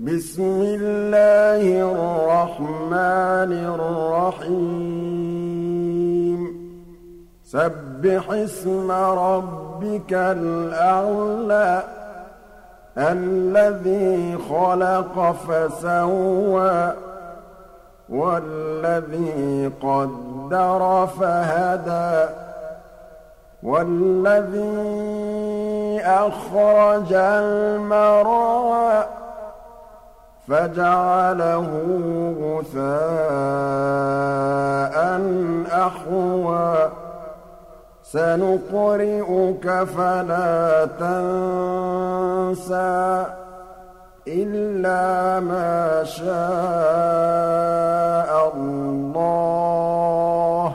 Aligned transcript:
بسم 0.00 0.62
الله 0.62 1.90
الرحمن 1.90 3.52
الرحيم. 4.38 6.40
سبح 7.44 8.30
اسم 8.30 8.92
ربك 8.92 10.12
الأعلى 10.12 11.82
الذي 12.98 14.38
خلق 14.50 15.32
فسوى 15.32 16.92
والذي 18.08 19.70
قدر 19.82 21.08
فهدى 21.20 22.32
والذي 23.62 24.80
أخرج 26.04 27.12
المرعى 27.12 29.17
فجعله 30.48 31.68
غثاء 32.42 32.88
أحوى. 35.86 36.74
سنقرئك 38.02 39.66
فلا 39.84 40.88
تنسى 41.00 42.96
إلا 44.28 45.40
ما 45.40 46.04
شاء 46.04 46.28
الله. 48.54 50.72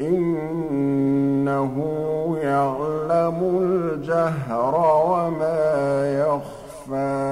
إنه 0.00 1.74
يعلم 2.42 3.38
الجهر 3.62 4.74
وما 5.06 5.62
يخفى. 6.20 7.31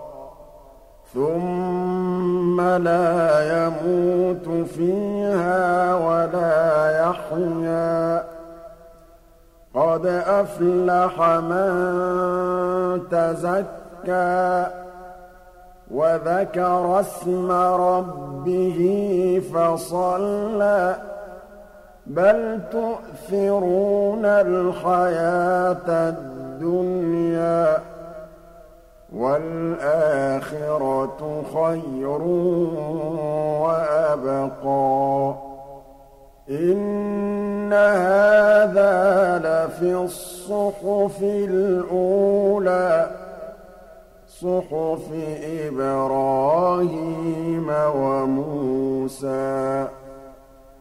ثم 1.13 2.61
لا 2.61 3.57
يموت 3.57 4.67
فيها 4.67 5.95
ولا 5.95 7.01
يحيا. 7.01 8.23
قد 9.75 10.05
أفلح 10.05 11.21
من 11.21 11.71
تزكى 13.11 14.65
وذكر 15.91 16.99
اسم 16.99 17.51
ربه 17.51 18.79
فصلى. 19.53 20.95
بل 22.07 22.59
تؤثرون 22.71 24.25
الحياة 24.25 25.87
الدنيا. 25.87 27.90
والآخرة 29.15 31.21
خير 31.53 32.21
وأبقى. 33.61 35.35
إن 36.49 37.73
هذا 37.73 39.39
لفي 39.39 39.95
الصحف 39.95 41.23
الأولى 41.23 43.09
صحف 44.27 45.11
إبراهيم 45.67 47.69
وموسى. 47.95 49.60